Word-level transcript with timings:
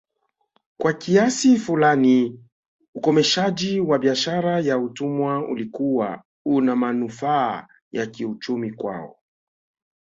Kwa 0.77 0.93
kiasi 0.93 1.57
fulani 1.59 2.39
ukomeshaji 2.95 3.79
wa 3.79 3.99
biashara 3.99 4.59
ya 4.59 4.77
utumwa 4.77 5.47
ulikuwa 5.47 6.23
unamanufaa 6.45 7.67
ya 7.91 8.05
kiuchumi 8.07 8.71
kwao 8.71 9.15